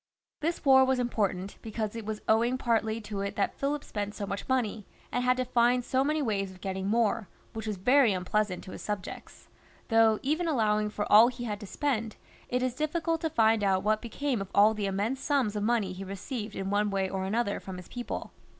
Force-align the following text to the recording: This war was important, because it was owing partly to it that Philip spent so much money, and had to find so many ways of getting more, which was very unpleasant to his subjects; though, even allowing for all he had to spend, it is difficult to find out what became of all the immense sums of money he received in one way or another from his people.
This 0.39 0.65
war 0.65 0.83
was 0.83 0.97
important, 0.97 1.59
because 1.61 1.95
it 1.95 2.07
was 2.07 2.23
owing 2.27 2.57
partly 2.57 2.99
to 3.01 3.21
it 3.21 3.35
that 3.35 3.53
Philip 3.53 3.83
spent 3.83 4.15
so 4.15 4.25
much 4.25 4.49
money, 4.49 4.87
and 5.11 5.23
had 5.23 5.37
to 5.37 5.45
find 5.45 5.85
so 5.85 6.03
many 6.03 6.23
ways 6.23 6.49
of 6.49 6.59
getting 6.59 6.87
more, 6.87 7.27
which 7.53 7.67
was 7.67 7.77
very 7.77 8.11
unpleasant 8.11 8.63
to 8.63 8.71
his 8.71 8.81
subjects; 8.81 9.47
though, 9.89 10.17
even 10.23 10.47
allowing 10.47 10.89
for 10.89 11.05
all 11.11 11.27
he 11.27 11.43
had 11.43 11.59
to 11.59 11.67
spend, 11.67 12.15
it 12.49 12.63
is 12.63 12.73
difficult 12.73 13.21
to 13.21 13.29
find 13.29 13.63
out 13.63 13.83
what 13.83 14.01
became 14.01 14.41
of 14.41 14.49
all 14.55 14.73
the 14.73 14.87
immense 14.87 15.19
sums 15.21 15.55
of 15.55 15.61
money 15.61 15.93
he 15.93 16.03
received 16.03 16.55
in 16.55 16.71
one 16.71 16.89
way 16.89 17.07
or 17.07 17.23
another 17.23 17.59
from 17.59 17.77
his 17.77 17.87
people. 17.87 18.31